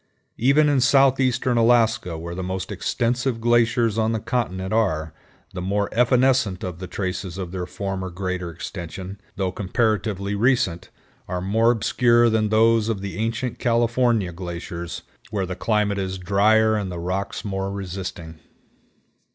Even 0.39 0.67
in 0.67 0.81
southeastern 0.81 1.59
Alaska, 1.59 2.17
where 2.17 2.33
the 2.33 2.41
most 2.41 2.71
extensive 2.71 3.39
glaciers 3.39 3.99
on 3.99 4.13
the 4.13 4.19
continent 4.19 4.73
are, 4.73 5.13
the 5.53 5.61
more 5.61 5.89
evanescent 5.93 6.63
of 6.63 6.79
the 6.79 6.87
traces 6.87 7.37
of 7.37 7.51
their 7.51 7.67
former 7.67 8.09
greater 8.09 8.49
extension, 8.49 9.21
though 9.35 9.51
comparatively 9.51 10.33
recent, 10.33 10.89
are 11.27 11.39
more 11.39 11.69
obscure 11.69 12.31
than 12.31 12.49
those 12.49 12.89
of 12.89 13.01
the 13.01 13.15
ancient 13.19 13.59
California 13.59 14.31
glaciers 14.33 15.03
whore 15.31 15.47
the 15.47 15.55
climate 15.55 15.99
is 15.99 16.17
drier 16.17 16.75
and 16.75 16.91
the 16.91 16.97
rocks 16.97 17.45
more 17.45 17.71
resisting. 17.71 18.39